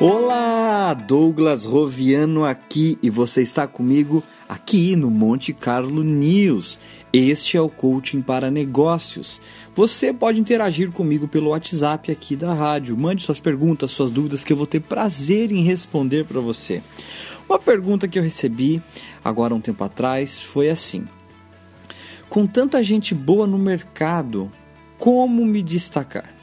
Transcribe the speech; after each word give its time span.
Olá, 0.00 0.94
Douglas 0.94 1.64
Roviano 1.64 2.44
aqui 2.44 2.96
e 3.02 3.10
você 3.10 3.42
está 3.42 3.66
comigo 3.66 4.22
aqui 4.48 4.94
no 4.94 5.10
Monte 5.10 5.52
Carlo 5.52 6.04
News. 6.04 6.78
Este 7.12 7.56
é 7.56 7.60
o 7.60 7.68
Coaching 7.68 8.22
para 8.22 8.48
Negócios. 8.48 9.42
Você 9.74 10.12
pode 10.12 10.40
interagir 10.40 10.92
comigo 10.92 11.26
pelo 11.26 11.50
WhatsApp 11.50 12.12
aqui 12.12 12.36
da 12.36 12.54
rádio. 12.54 12.96
Mande 12.96 13.24
suas 13.24 13.40
perguntas, 13.40 13.90
suas 13.90 14.10
dúvidas 14.10 14.44
que 14.44 14.52
eu 14.52 14.56
vou 14.56 14.66
ter 14.66 14.80
prazer 14.80 15.50
em 15.50 15.64
responder 15.64 16.24
para 16.24 16.40
você. 16.40 16.80
Uma 17.48 17.58
pergunta 17.58 18.06
que 18.06 18.20
eu 18.20 18.22
recebi 18.22 18.80
agora 19.24 19.52
um 19.52 19.60
tempo 19.60 19.82
atrás 19.82 20.44
foi 20.44 20.70
assim: 20.70 21.08
Com 22.28 22.46
tanta 22.46 22.80
gente 22.84 23.16
boa 23.16 23.48
no 23.48 23.58
mercado, 23.58 24.48
como 24.96 25.44
me 25.44 25.60
destacar? 25.60 26.37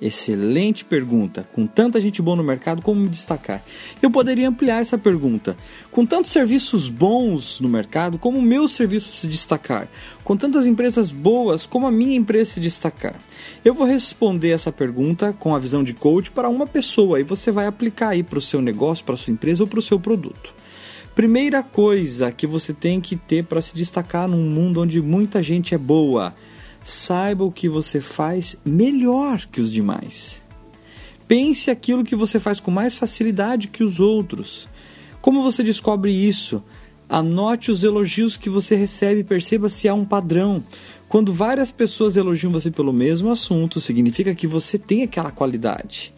Excelente 0.00 0.82
pergunta. 0.82 1.46
Com 1.52 1.66
tanta 1.66 2.00
gente 2.00 2.22
boa 2.22 2.36
no 2.36 2.42
mercado, 2.42 2.80
como 2.80 3.02
me 3.02 3.08
destacar? 3.08 3.62
Eu 4.00 4.10
poderia 4.10 4.48
ampliar 4.48 4.80
essa 4.80 4.96
pergunta. 4.96 5.54
Com 5.90 6.06
tantos 6.06 6.30
serviços 6.30 6.88
bons 6.88 7.60
no 7.60 7.68
mercado, 7.68 8.18
como 8.18 8.38
o 8.38 8.42
meu 8.42 8.66
serviço 8.66 9.12
se 9.12 9.26
destacar? 9.26 9.88
Com 10.24 10.38
tantas 10.38 10.66
empresas 10.66 11.12
boas, 11.12 11.66
como 11.66 11.86
a 11.86 11.92
minha 11.92 12.16
empresa 12.16 12.52
se 12.52 12.60
destacar? 12.60 13.14
Eu 13.62 13.74
vou 13.74 13.86
responder 13.86 14.50
essa 14.50 14.72
pergunta 14.72 15.34
com 15.38 15.54
a 15.54 15.58
visão 15.58 15.84
de 15.84 15.92
coach 15.92 16.30
para 16.30 16.48
uma 16.48 16.66
pessoa 16.66 17.20
e 17.20 17.24
você 17.24 17.50
vai 17.50 17.66
aplicar 17.66 18.10
aí 18.10 18.22
para 18.22 18.38
o 18.38 18.42
seu 18.42 18.62
negócio, 18.62 19.04
para 19.04 19.14
a 19.14 19.18
sua 19.18 19.34
empresa 19.34 19.62
ou 19.62 19.66
para 19.66 19.80
o 19.80 19.82
seu 19.82 20.00
produto. 20.00 20.54
Primeira 21.14 21.62
coisa 21.62 22.32
que 22.32 22.46
você 22.46 22.72
tem 22.72 23.02
que 23.02 23.16
ter 23.16 23.44
para 23.44 23.60
se 23.60 23.74
destacar 23.74 24.26
num 24.26 24.48
mundo 24.48 24.80
onde 24.80 25.02
muita 25.02 25.42
gente 25.42 25.74
é 25.74 25.78
boa 25.78 26.34
saiba 26.84 27.44
o 27.44 27.52
que 27.52 27.68
você 27.68 28.00
faz 28.00 28.56
melhor 28.64 29.46
que 29.50 29.60
os 29.60 29.70
demais. 29.70 30.42
Pense 31.28 31.70
aquilo 31.70 32.04
que 32.04 32.16
você 32.16 32.40
faz 32.40 32.58
com 32.58 32.70
mais 32.70 32.96
facilidade 32.96 33.68
que 33.68 33.84
os 33.84 34.00
outros. 34.00 34.68
Como 35.20 35.42
você 35.42 35.62
descobre 35.62 36.10
isso? 36.12 36.62
Anote 37.08 37.70
os 37.70 37.84
elogios 37.84 38.36
que 38.36 38.48
você 38.48 38.74
recebe 38.74 39.20
e 39.20 39.24
perceba 39.24 39.68
se 39.68 39.88
há 39.88 39.94
um 39.94 40.04
padrão. 40.04 40.62
Quando 41.08 41.32
várias 41.32 41.70
pessoas 41.70 42.16
elogiam 42.16 42.52
você 42.52 42.70
pelo 42.70 42.92
mesmo 42.92 43.30
assunto, 43.30 43.80
significa 43.80 44.34
que 44.34 44.46
você 44.46 44.78
tem 44.78 45.02
aquela 45.02 45.30
qualidade. 45.30 46.14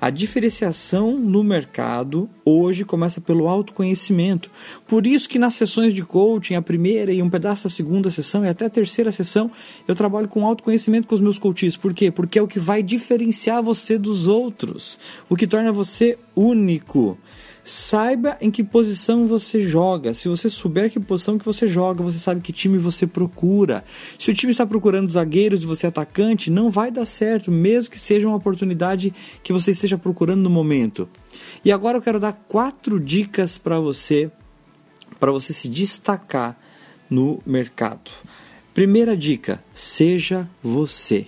A 0.00 0.10
diferenciação 0.10 1.18
no 1.18 1.42
mercado 1.42 2.28
hoje 2.44 2.84
começa 2.84 3.20
pelo 3.20 3.48
autoconhecimento. 3.48 4.50
Por 4.86 5.06
isso 5.06 5.28
que 5.28 5.38
nas 5.38 5.54
sessões 5.54 5.94
de 5.94 6.04
coaching, 6.04 6.54
a 6.54 6.62
primeira 6.62 7.12
e 7.12 7.22
um 7.22 7.30
pedaço 7.30 7.64
da 7.64 7.70
segunda 7.70 8.10
sessão 8.10 8.44
e 8.44 8.48
até 8.48 8.66
a 8.66 8.70
terceira 8.70 9.10
sessão, 9.10 9.50
eu 9.88 9.94
trabalho 9.94 10.28
com 10.28 10.46
autoconhecimento 10.46 11.08
com 11.08 11.14
os 11.14 11.20
meus 11.20 11.38
coaches. 11.38 11.76
Por 11.76 11.94
quê? 11.94 12.10
Porque 12.10 12.38
é 12.38 12.42
o 12.42 12.48
que 12.48 12.58
vai 12.58 12.82
diferenciar 12.82 13.62
você 13.62 13.96
dos 13.96 14.28
outros, 14.28 14.98
o 15.28 15.36
que 15.36 15.46
torna 15.46 15.72
você 15.72 16.18
único. 16.34 17.18
Saiba 17.68 18.36
em 18.40 18.48
que 18.48 18.62
posição 18.62 19.26
você 19.26 19.60
joga. 19.60 20.14
Se 20.14 20.28
você 20.28 20.48
souber 20.48 20.88
que 20.88 21.00
posição 21.00 21.36
que 21.36 21.44
você 21.44 21.66
joga, 21.66 22.00
você 22.00 22.16
sabe 22.16 22.40
que 22.40 22.52
time 22.52 22.78
você 22.78 23.08
procura. 23.08 23.84
Se 24.16 24.30
o 24.30 24.34
time 24.34 24.52
está 24.52 24.64
procurando 24.64 25.10
zagueiros 25.10 25.64
e 25.64 25.66
você 25.66 25.86
é 25.86 25.88
atacante, 25.88 26.48
não 26.48 26.70
vai 26.70 26.92
dar 26.92 27.04
certo, 27.04 27.50
mesmo 27.50 27.90
que 27.90 27.98
seja 27.98 28.28
uma 28.28 28.36
oportunidade 28.36 29.12
que 29.42 29.52
você 29.52 29.72
esteja 29.72 29.98
procurando 29.98 30.42
no 30.42 30.48
momento. 30.48 31.08
E 31.64 31.72
agora 31.72 31.98
eu 31.98 32.02
quero 32.02 32.20
dar 32.20 32.34
quatro 32.46 33.00
dicas 33.00 33.58
para 33.58 33.80
você, 33.80 34.30
para 35.18 35.32
você 35.32 35.52
se 35.52 35.68
destacar 35.68 36.56
no 37.10 37.42
mercado. 37.44 38.12
Primeira 38.72 39.16
dica: 39.16 39.60
seja 39.74 40.48
você. 40.62 41.26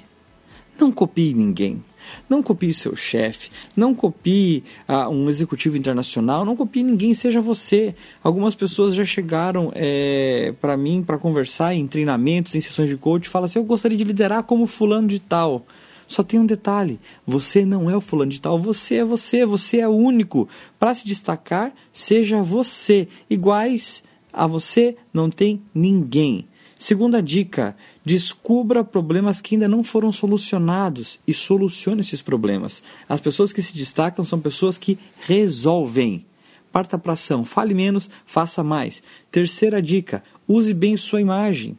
Não 0.78 0.92
copie 0.92 1.34
ninguém. 1.34 1.82
Não 2.28 2.42
copie 2.42 2.72
seu 2.72 2.94
chefe, 2.94 3.50
não 3.76 3.94
copie 3.94 4.64
ah, 4.86 5.08
um 5.08 5.28
executivo 5.28 5.76
internacional, 5.76 6.44
não 6.44 6.56
copie 6.56 6.82
ninguém, 6.82 7.14
seja 7.14 7.40
você. 7.40 7.94
Algumas 8.22 8.54
pessoas 8.54 8.94
já 8.94 9.04
chegaram 9.04 9.72
é, 9.74 10.54
para 10.60 10.76
mim 10.76 11.02
para 11.02 11.18
conversar 11.18 11.74
em 11.74 11.86
treinamentos, 11.86 12.54
em 12.54 12.60
sessões 12.60 12.88
de 12.88 12.96
coach, 12.96 13.28
falam 13.28 13.46
assim: 13.46 13.58
eu 13.58 13.64
gostaria 13.64 13.96
de 13.96 14.04
liderar 14.04 14.42
como 14.42 14.66
fulano 14.66 15.08
de 15.08 15.18
tal. 15.18 15.66
Só 16.06 16.22
tem 16.22 16.40
um 16.40 16.46
detalhe: 16.46 16.98
você 17.26 17.64
não 17.64 17.90
é 17.90 17.96
o 17.96 18.00
fulano 18.00 18.30
de 18.30 18.40
tal, 18.40 18.58
você 18.58 18.96
é 18.96 19.04
você, 19.04 19.44
você 19.44 19.80
é 19.80 19.88
único. 19.88 20.48
Para 20.78 20.94
se 20.94 21.06
destacar, 21.06 21.72
seja 21.92 22.42
você. 22.42 23.06
Iguais 23.28 24.02
a 24.32 24.46
você 24.46 24.96
não 25.12 25.28
tem 25.28 25.60
ninguém. 25.74 26.46
Segunda 26.78 27.20
dica: 27.20 27.76
descubra 28.04 28.84
problemas 28.84 29.40
que 29.40 29.56
ainda 29.56 29.66
não 29.66 29.82
foram 29.82 30.12
solucionados 30.12 31.18
e 31.26 31.34
solucione 31.34 32.02
esses 32.02 32.22
problemas. 32.22 32.82
As 33.08 33.20
pessoas 33.20 33.52
que 33.52 33.60
se 33.60 33.74
destacam 33.74 34.24
são 34.24 34.40
pessoas 34.40 34.78
que 34.78 34.96
resolvem. 35.20 36.24
Parta 36.70 36.96
para 36.96 37.14
ação, 37.14 37.44
fale 37.44 37.74
menos, 37.74 38.08
faça 38.24 38.62
mais. 38.62 39.02
Terceira 39.30 39.82
dica: 39.82 40.22
use 40.46 40.72
bem 40.72 40.96
sua 40.96 41.20
imagem 41.20 41.76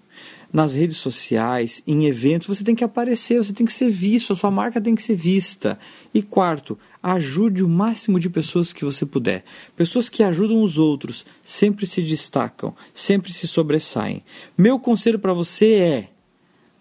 nas 0.51 0.73
redes 0.73 0.97
sociais, 0.97 1.83
em 1.85 2.05
eventos, 2.05 2.47
você 2.47 2.63
tem 2.63 2.73
que 2.73 2.83
aparecer, 2.83 3.37
você 3.37 3.53
tem 3.53 3.65
que 3.65 3.73
ser 3.73 3.89
visto, 3.89 4.33
a 4.33 4.35
sua 4.35 4.49
marca 4.49 4.81
tem 4.81 4.95
que 4.95 5.03
ser 5.03 5.15
vista. 5.15 5.79
E 6.13 6.21
quarto, 6.21 6.77
ajude 7.01 7.63
o 7.63 7.69
máximo 7.69 8.19
de 8.19 8.29
pessoas 8.29 8.73
que 8.73 8.83
você 8.83 9.05
puder. 9.05 9.45
Pessoas 9.75 10.09
que 10.09 10.23
ajudam 10.23 10.63
os 10.63 10.77
outros 10.77 11.25
sempre 11.43 11.85
se 11.85 12.01
destacam, 12.01 12.75
sempre 12.93 13.31
se 13.31 13.47
sobressaem. 13.47 14.23
Meu 14.57 14.79
conselho 14.79 15.19
para 15.19 15.33
você 15.33 15.73
é: 15.73 16.09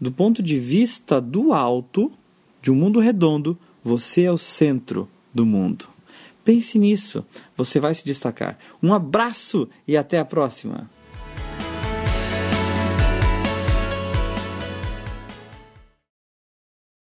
do 0.00 0.10
ponto 0.10 0.42
de 0.42 0.58
vista 0.58 1.20
do 1.20 1.52
alto, 1.52 2.10
de 2.62 2.70
um 2.70 2.74
mundo 2.74 3.00
redondo, 3.00 3.58
você 3.84 4.22
é 4.22 4.32
o 4.32 4.38
centro 4.38 5.08
do 5.32 5.44
mundo. 5.44 5.88
Pense 6.42 6.78
nisso, 6.78 7.24
você 7.54 7.78
vai 7.78 7.94
se 7.94 8.04
destacar. 8.04 8.58
Um 8.82 8.94
abraço 8.94 9.68
e 9.86 9.98
até 9.98 10.18
a 10.18 10.24
próxima! 10.24 10.88